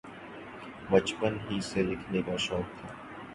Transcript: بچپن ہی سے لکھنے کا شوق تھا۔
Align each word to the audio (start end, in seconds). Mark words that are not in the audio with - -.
بچپن 0.91 1.37
ہی 1.45 1.61
سے 1.61 1.83
لکھنے 1.83 2.21
کا 2.21 2.35
شوق 2.37 2.67
تھا۔ 2.81 2.89